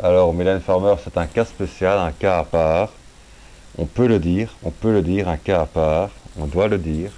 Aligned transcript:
Alors, 0.00 0.32
Mylène 0.32 0.60
Farmer, 0.60 0.94
c'est 1.02 1.16
un 1.18 1.26
cas 1.26 1.44
spécial, 1.44 1.98
un 1.98 2.12
cas 2.12 2.38
à 2.38 2.44
part. 2.44 2.92
On 3.78 3.84
peut 3.84 4.06
le 4.06 4.20
dire, 4.20 4.54
on 4.62 4.70
peut 4.70 4.92
le 4.92 5.02
dire, 5.02 5.28
un 5.28 5.36
cas 5.36 5.62
à 5.62 5.66
part. 5.66 6.10
On 6.38 6.46
doit 6.46 6.68
le 6.68 6.78
dire. 6.78 7.10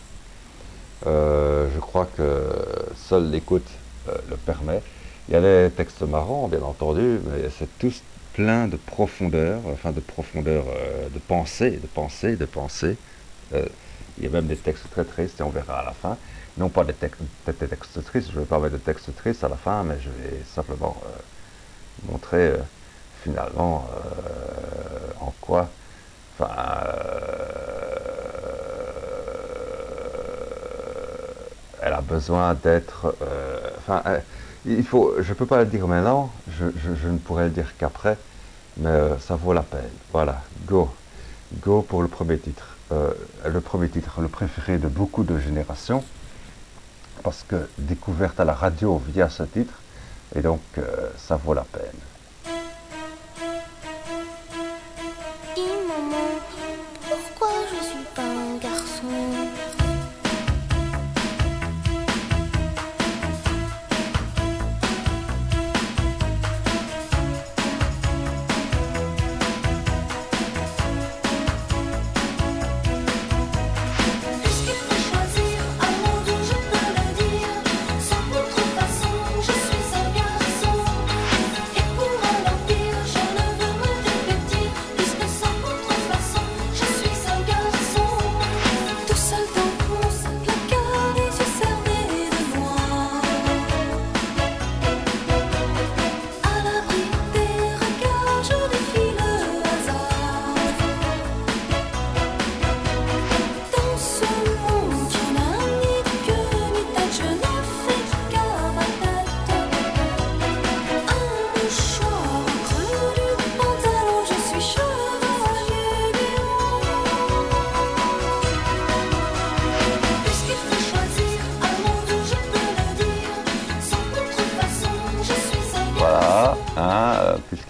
Euh, 1.06 1.68
je 1.74 1.78
crois 1.78 2.08
que 2.16 2.48
seule 2.96 3.30
l'écoute 3.30 3.68
euh, 4.08 4.16
le 4.30 4.36
permet. 4.36 4.80
Il 5.28 5.34
y 5.34 5.36
a 5.36 5.42
des 5.42 5.70
textes 5.74 6.00
marrants, 6.00 6.48
bien 6.48 6.62
entendu, 6.62 7.20
mais 7.26 7.50
c'est 7.58 7.68
tous 7.78 8.02
plein 8.32 8.66
de 8.66 8.78
profondeur, 8.78 9.60
enfin 9.70 9.92
de 9.92 10.00
profondeur 10.00 10.64
euh, 10.68 11.10
de 11.10 11.18
pensée, 11.18 11.72
de 11.72 11.86
pensée, 11.86 12.36
de 12.36 12.46
pensée. 12.46 12.96
il 13.52 14.24
y 14.24 14.26
a 14.26 14.30
même 14.30 14.46
des 14.46 14.56
textes 14.56 14.90
très 14.90 15.04
tristes 15.04 15.38
et 15.40 15.42
on 15.42 15.50
verra 15.50 15.80
à 15.80 15.84
la 15.84 15.92
fin. 15.92 16.16
Non 16.56 16.70
pas 16.70 16.84
des, 16.84 16.94
des 16.94 17.68
textes 17.68 18.02
tristes, 18.04 18.30
je 18.30 18.36
ne 18.36 18.40
vais 18.40 18.46
pas 18.46 18.58
mettre 18.58 18.72
de 18.72 18.78
textes 18.78 19.14
tristes 19.16 19.44
à 19.44 19.50
la 19.50 19.56
fin, 19.56 19.82
mais 19.82 19.98
je 20.00 20.08
vais 20.08 20.42
simplement 20.46 20.96
montrer 22.08 22.48
euh, 22.48 22.56
finalement 23.22 23.86
euh, 23.92 25.12
en 25.20 25.34
quoi, 25.40 25.68
enfin, 26.38 26.52
euh, 26.54 27.20
elle 31.82 31.92
a 31.92 32.00
besoin 32.00 32.54
d'être, 32.54 33.14
enfin, 33.78 34.02
il 34.66 34.84
faut, 34.84 35.14
je 35.20 35.32
peux 35.32 35.46
pas 35.46 35.58
le 35.58 35.66
dire 35.66 35.86
maintenant, 35.86 36.30
je, 36.58 37.08
ne 37.08 37.18
pourrais 37.18 37.44
le 37.44 37.50
dire 37.50 37.72
qu'après, 37.78 38.18
mais 38.76 39.18
ça 39.18 39.36
vaut 39.36 39.54
la 39.54 39.62
peine. 39.62 39.90
Voilà, 40.12 40.42
go, 40.66 40.90
go 41.62 41.82
pour 41.82 42.02
le 42.02 42.08
premier 42.08 42.38
titre. 42.38 42.76
le 42.90 43.60
premier 43.60 43.88
titre, 43.88 44.20
le 44.20 44.28
préféré 44.28 44.76
de 44.76 44.88
beaucoup 44.88 45.24
de 45.24 45.38
générations, 45.38 46.04
parce 47.22 47.44
que 47.48 47.68
découverte 47.78 48.38
à 48.40 48.44
la 48.44 48.54
radio 48.54 49.00
via 49.08 49.30
ce 49.30 49.42
titre, 49.44 49.80
et 50.34 50.42
donc, 50.42 50.78
euh, 50.78 51.12
ça 51.16 51.36
vaut 51.36 51.54
la 51.54 51.64
peine. 51.64 52.09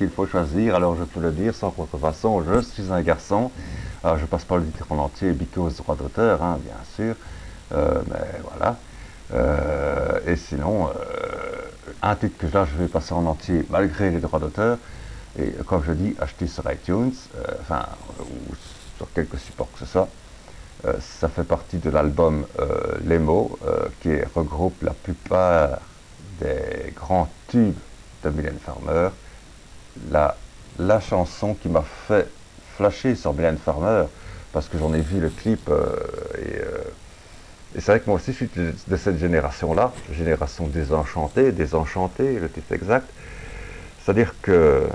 Choisir, 0.09 0.75
alors 0.75 0.97
je 0.97 1.05
peux 1.05 1.21
le 1.21 1.33
dire 1.33 1.55
sans 1.55 1.71
contrefaçon, 1.71 2.43
je 2.43 2.61
suis 2.61 2.93
un 2.93 3.03
garçon. 3.03 3.51
Alors 4.03 4.19
je 4.19 4.25
passe 4.25 4.45
pas 4.45 4.57
le 4.57 4.65
titre 4.65 4.87
en 4.91 4.99
entier, 4.99 5.33
because 5.33 5.77
droit 5.77 5.97
d'auteur, 5.97 6.43
hein, 6.43 6.59
bien 6.65 6.75
sûr. 6.97 7.15
Euh, 7.73 8.01
mais 8.09 8.41
voilà. 8.43 8.77
Euh, 9.33 10.19
et 10.27 10.37
sinon, 10.37 10.89
euh, 10.89 10.93
un 12.03 12.17
titre 12.17 12.37
que 12.39 12.47
là 12.53 12.67
je 12.71 12.83
vais 12.83 12.89
passer 12.89 13.13
en 13.13 13.27
entier 13.27 13.65
malgré 13.69 14.11
les 14.11 14.21
droits 14.21 14.41
d'auteur. 14.41 14.79
Et 15.39 15.51
comme 15.67 15.83
je 15.87 15.93
dis, 15.93 16.17
acheter 16.19 16.47
sur 16.47 16.71
iTunes, 16.71 17.13
enfin, 17.61 17.87
ou 18.21 18.55
sur 18.97 19.13
quelques 19.13 19.39
supports 19.39 19.71
que 19.73 19.79
ce 19.81 19.87
soit. 19.87 20.09
ça 20.99 21.29
fait 21.29 21.45
partie 21.45 21.79
de 21.79 21.89
l'album 21.89 22.47
Les 23.05 23.19
mots, 23.19 23.57
qui 24.03 24.11
regroupe 24.35 24.83
la 24.83 24.93
plupart 24.93 25.79
des 26.41 26.93
grands 26.97 27.29
tubes 27.47 27.79
de 28.25 28.31
Mylène 28.31 28.59
Farmer 28.59 29.11
la, 30.11 30.37
chanson 31.01 31.55
qui 31.55 31.69
m'a 31.69 31.85
fait 32.09 32.29
flasher 32.77 33.15
sur 33.15 33.35
Mylène 33.35 33.59
Farmer, 33.59 34.05
parce 34.53 34.69
que 34.69 34.79
j'en 34.79 34.93
ai 34.95 35.01
vu 35.01 35.21
le 35.21 35.29
clip, 35.29 35.69
euh, 35.69 35.97
euh, 36.39 36.79
et, 37.75 37.81
c'est 37.81 37.93
vrai 37.93 38.01
que 38.01 38.07
moi 38.07 38.17
aussi 38.17 38.33
je 38.33 38.37
suis 38.37 38.51
de, 38.57 38.97
cette 38.97 39.19
génération-là, 39.19 39.93
génération 40.13 40.67
désenchantée, 40.67 41.53
désenchantée, 41.53 42.39
le 42.39 42.49
titre 42.49 42.73
exact. 42.73 43.09
C'est-à-dire 44.03 44.35
que 44.43 44.89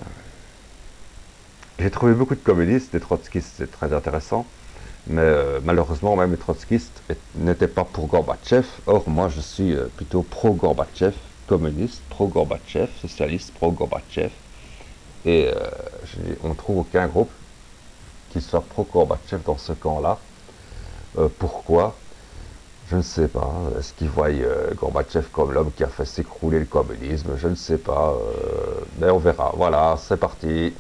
j'ai 1.79 1.91
trouvé 1.91 2.13
beaucoup 2.13 2.35
de 2.35 2.41
communistes, 2.41 2.91
des 2.91 3.00
trotskistes, 3.00 3.53
c'est 3.57 3.72
très 3.72 3.94
intéressant, 3.94 4.45
mais 5.07 5.22
euh, 5.22 5.59
malheureusement, 5.63 6.16
même 6.16 6.31
les 6.31 6.38
trotskistes 6.38 7.01
n'étaient 7.35 7.67
pas 7.67 7.85
pour 7.85 8.07
Gorbatchev. 8.07 8.66
Or, 8.88 9.07
moi, 9.07 9.29
je 9.29 9.39
suis 9.39 9.75
plutôt 9.95 10.23
pro-Gorbatchev, 10.23 11.13
communiste, 11.47 12.01
pro-Gorbatchev, 12.09 12.89
socialiste, 13.01 13.53
pro-Gorbatchev. 13.53 14.31
Et 15.25 15.47
euh, 15.47 16.35
on 16.43 16.49
ne 16.49 16.53
trouve 16.53 16.79
aucun 16.79 17.07
groupe 17.07 17.31
qui 18.31 18.41
soit 18.41 18.61
pro-Gorbatchev 18.61 19.41
dans 19.45 19.57
ce 19.57 19.73
camp-là. 19.73 20.19
Euh, 21.17 21.29
pourquoi? 21.39 21.95
Je 22.89 22.97
ne 22.97 23.01
sais 23.01 23.27
pas. 23.27 23.51
Est-ce 23.79 23.93
qu'ils 23.93 24.09
voient 24.09 24.29
euh, 24.29 24.73
Gorbatchev 24.75 25.27
comme 25.31 25.51
l'homme 25.51 25.71
qui 25.75 25.83
a 25.83 25.87
fait 25.87 26.05
s'écrouler 26.05 26.59
le 26.59 26.65
communisme? 26.65 27.35
Je 27.37 27.47
ne 27.47 27.55
sais 27.55 27.77
pas. 27.77 28.15
mais 28.99 29.09
on 29.09 29.17
verra. 29.17 29.53
Voilà, 29.55 29.95
c'est 29.97 30.17
parti. 30.17 30.73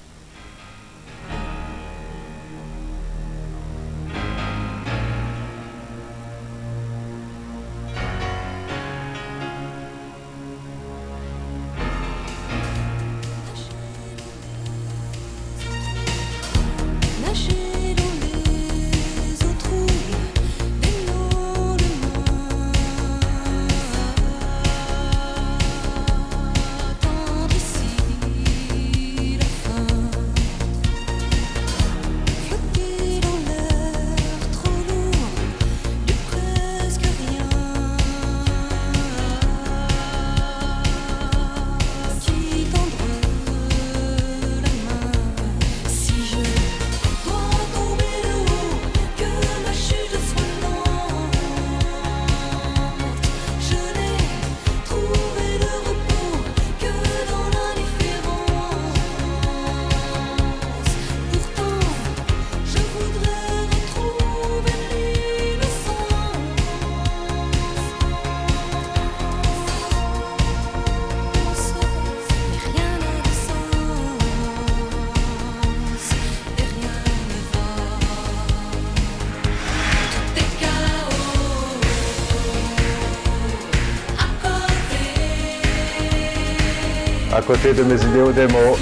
Côté 87.41 87.73
de 87.73 87.83
mes 87.83 88.01
idéaux 88.01 88.31
démos. 88.31 88.77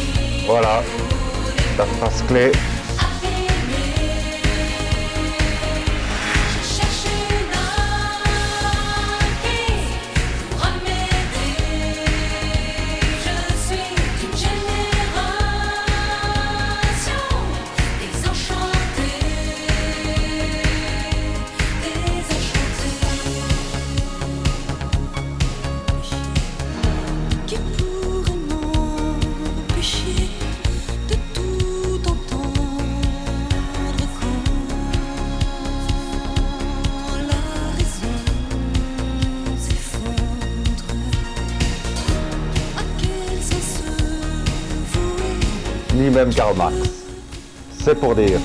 Voilà, 0.45 0.83
la 1.77 1.85
phrase 1.85 2.23
clé. 2.27 2.51
Ni 46.03 46.09
même 46.09 46.33
Karl 46.33 46.55
Marx. 46.57 46.75
C'est 47.79 47.95
pour 47.95 48.13
dire. 48.15 48.39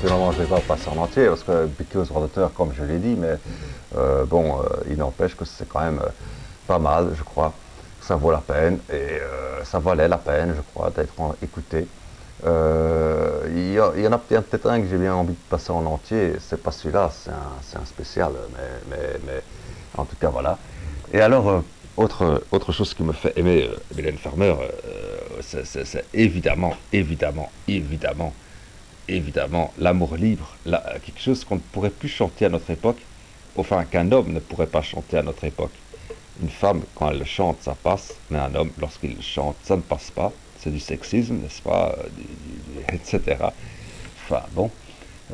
Finalement, 0.00 0.32
je 0.32 0.38
ne 0.38 0.44
vais 0.44 0.48
pas 0.48 0.60
passer 0.60 0.88
en 0.88 0.96
entier 0.96 1.26
parce 1.26 1.42
que 1.42 1.66
Because 1.66 2.08
d'auteur, 2.08 2.54
comme 2.54 2.72
je 2.72 2.82
l'ai 2.84 2.96
dit, 2.96 3.16
mais 3.18 3.36
euh, 3.96 4.24
bon, 4.24 4.58
euh, 4.58 4.64
il 4.88 4.96
n'empêche 4.96 5.36
que 5.36 5.44
c'est 5.44 5.68
quand 5.68 5.80
même 5.80 6.00
euh, 6.02 6.08
pas 6.66 6.78
mal, 6.78 7.10
je 7.14 7.22
crois. 7.22 7.52
Ça 8.00 8.16
vaut 8.16 8.30
la 8.30 8.38
peine 8.38 8.78
et 8.90 9.20
ça 9.62 9.78
valait 9.78 10.08
la 10.08 10.16
peine, 10.16 10.54
je 10.56 10.62
crois, 10.72 10.90
d'être 10.90 11.12
écouté. 11.42 11.86
Il 12.42 13.72
y, 13.74 13.78
en 13.78 14.12
a 14.12 14.18
peut-être 14.18 14.70
un 14.70 14.80
que 14.80 14.88
j'ai 14.88 14.96
bien 14.96 15.14
envie 15.14 15.34
de 15.34 15.48
passer 15.50 15.70
en 15.70 15.84
entier, 15.84 16.32
c'est 16.40 16.60
pas 16.60 16.72
celui-là, 16.72 17.10
c'est 17.12 17.30
un, 17.78 17.84
spécial, 17.84 18.32
mais, 18.88 19.42
en 19.96 20.06
tout 20.06 20.16
cas, 20.16 20.30
voilà. 20.30 20.58
Et 21.12 21.20
alors, 21.20 21.62
autre, 21.98 22.42
autre 22.50 22.72
chose 22.72 22.94
qui 22.94 23.02
me 23.02 23.12
fait 23.12 23.38
aimer 23.38 23.68
Mylène 23.94 24.16
Farmer, 24.16 24.54
c'est 25.42 26.04
évidemment, 26.14 26.74
évidemment, 26.92 27.52
évidemment, 27.68 28.32
évidemment 29.16 29.72
l'amour 29.78 30.16
libre, 30.16 30.56
quelque 30.64 31.20
chose 31.20 31.44
qu'on 31.44 31.56
ne 31.56 31.60
pourrait 31.60 31.90
plus 31.90 32.08
chanter 32.08 32.46
à 32.46 32.48
notre 32.48 32.70
époque, 32.70 32.98
enfin 33.56 33.84
qu'un 33.84 34.10
homme 34.12 34.32
ne 34.32 34.40
pourrait 34.40 34.66
pas 34.66 34.82
chanter 34.82 35.18
à 35.18 35.22
notre 35.22 35.44
époque. 35.44 35.72
Une 36.42 36.48
femme, 36.48 36.82
quand 36.94 37.10
elle 37.10 37.26
chante, 37.26 37.58
ça 37.60 37.74
passe, 37.74 38.14
mais 38.30 38.38
un 38.38 38.54
homme, 38.54 38.70
lorsqu'il 38.78 39.20
chante, 39.22 39.56
ça 39.62 39.76
ne 39.76 39.82
passe 39.82 40.10
pas. 40.10 40.32
C'est 40.58 40.70
du 40.70 40.80
sexisme, 40.80 41.36
n'est-ce 41.36 41.62
pas, 41.62 41.94
etc. 42.92 43.36
Enfin 44.24 44.42
bon, 44.52 44.70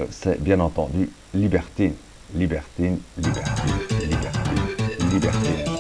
euh, 0.00 0.06
c'est 0.10 0.40
bien 0.40 0.60
entendu 0.60 1.10
libertine, 1.34 1.94
libertine, 2.34 2.98
libertine, 3.18 3.78
libertine, 4.08 5.10
libertine. 5.12 5.75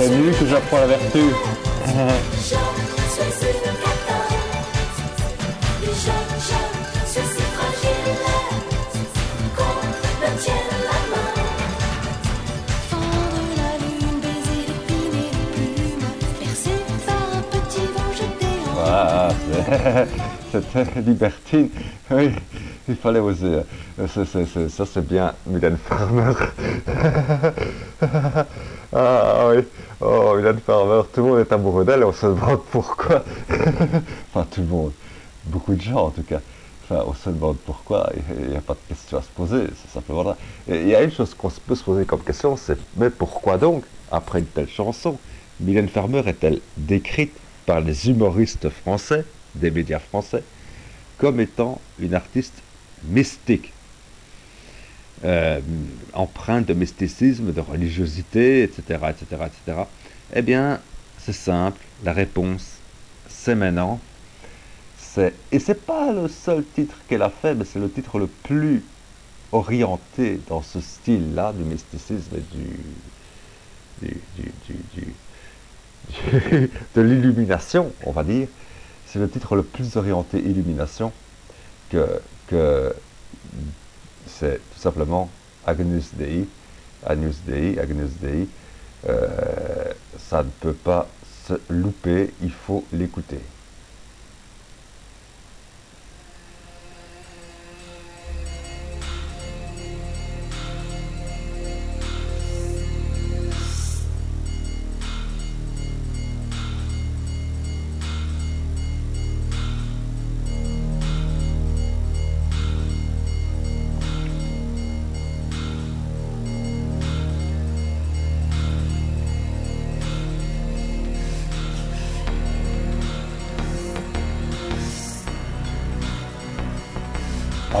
C'est 0.00 0.10
nu 0.10 0.30
que 0.30 0.46
j'apprends 0.46 0.78
la 0.78 0.86
vertu. 0.86 1.18
Voilà, 18.74 19.28
c'était 20.52 21.00
libertine. 21.00 21.68
Oui, 22.12 22.30
il 22.88 22.96
fallait 22.96 23.20
oser. 23.20 23.60
ça, 24.06 24.86
c'est 24.86 25.06
bien, 25.06 25.34
Mylène 25.46 25.76
Farmer. 25.76 26.32
ah 28.92 29.48
oui, 29.50 29.62
oh, 30.00 30.34
Mylène 30.36 30.58
Farmer, 30.58 31.02
tout 31.12 31.22
le 31.22 31.26
monde 31.28 31.40
est 31.40 31.52
amoureux 31.52 31.84
d'elle 31.84 32.00
et 32.00 32.04
on 32.04 32.12
se 32.12 32.26
demande 32.26 32.60
pourquoi. 32.70 33.24
enfin, 33.50 34.46
tout 34.50 34.62
le 34.62 34.66
monde, 34.66 34.92
beaucoup 35.44 35.74
de 35.74 35.82
gens 35.82 36.06
en 36.06 36.10
tout 36.10 36.22
cas. 36.22 36.40
Enfin, 36.84 37.04
on 37.06 37.12
se 37.12 37.28
demande 37.28 37.58
pourquoi, 37.66 38.10
il 38.40 38.48
n'y 38.48 38.56
a 38.56 38.62
pas 38.62 38.74
de 38.74 38.80
question 38.88 39.18
à 39.18 39.22
se 39.22 39.28
poser, 39.28 39.64
c'est 39.82 39.92
simplement 39.92 40.22
là. 40.22 40.36
Il 40.68 40.88
y 40.88 40.94
a 40.94 41.02
une 41.02 41.12
chose 41.12 41.34
qu'on 41.34 41.50
peut 41.50 41.74
se 41.74 41.84
poser 41.84 42.06
comme 42.06 42.20
question, 42.20 42.56
c'est 42.56 42.78
mais 42.96 43.10
pourquoi 43.10 43.58
donc, 43.58 43.84
après 44.10 44.38
une 44.38 44.46
telle 44.46 44.70
chanson, 44.70 45.18
Mylène 45.60 45.88
Farmer 45.88 46.22
est-elle 46.26 46.60
décrite 46.78 47.36
par 47.66 47.80
les 47.80 48.08
humoristes 48.08 48.70
français, 48.70 49.26
des 49.54 49.70
médias 49.70 49.98
français, 49.98 50.42
comme 51.18 51.40
étant 51.40 51.80
une 51.98 52.14
artiste 52.14 52.54
mystique, 53.04 53.72
euh, 55.24 55.60
empreinte 56.12 56.66
de 56.66 56.74
mysticisme, 56.74 57.52
de 57.52 57.60
religiosité, 57.60 58.62
etc., 58.62 58.82
etc., 59.10 59.42
etc. 59.46 59.78
Eh 60.34 60.42
bien, 60.42 60.80
c'est 61.18 61.32
simple, 61.32 61.80
la 62.04 62.12
réponse, 62.12 62.64
c'est 63.28 63.54
maintenant. 63.54 64.00
Et 65.50 65.58
c'est 65.58 65.86
pas 65.86 66.12
le 66.12 66.28
seul 66.28 66.64
titre 66.74 66.94
qu'elle 67.08 67.22
a 67.22 67.30
fait, 67.30 67.54
mais 67.54 67.64
c'est 67.64 67.80
le 67.80 67.90
titre 67.90 68.18
le 68.18 68.28
plus 68.28 68.84
orienté 69.52 70.40
dans 70.48 70.62
ce 70.62 70.80
style-là 70.80 71.52
du 71.52 71.64
mysticisme 71.64 72.36
et 72.36 72.56
du, 72.56 72.68
de 76.94 77.00
l'illumination, 77.00 77.92
on 78.04 78.12
va 78.12 78.24
dire. 78.24 78.48
C'est 79.06 79.18
le 79.18 79.28
titre 79.28 79.56
le 79.56 79.62
plus 79.62 79.96
orienté 79.96 80.38
illumination 80.38 81.12
que, 81.90 82.20
c'est 84.26 84.60
tout 84.72 84.80
simplement 84.80 85.28
Agnus 85.66 86.10
Dei, 86.14 86.46
Agnus 87.04 87.36
Dei, 87.46 87.78
Agnus 87.78 88.10
Dei. 88.20 88.48
Euh, 89.08 89.92
ça 90.18 90.42
ne 90.42 90.50
peut 90.60 90.72
pas 90.72 91.08
se 91.46 91.54
louper, 91.68 92.32
il 92.42 92.50
faut 92.50 92.84
l'écouter. 92.92 93.40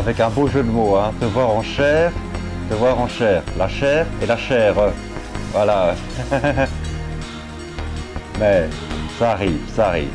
Avec 0.08 0.20
un 0.20 0.30
beau 0.30 0.48
jeu 0.48 0.62
de 0.62 0.70
mots, 0.70 0.96
hein. 0.96 1.12
te 1.20 1.26
voir 1.26 1.50
en 1.50 1.62
chair, 1.62 2.10
te 2.70 2.74
voir 2.74 2.98
en 2.98 3.06
chair, 3.06 3.42
la 3.58 3.68
chair 3.68 4.06
et 4.22 4.24
la 4.26 4.38
chair, 4.38 4.74
voilà. 5.52 5.94
Mais 8.40 8.70
ça 9.18 9.32
arrive, 9.32 9.60
ça 9.76 9.88
arrive. 9.88 10.08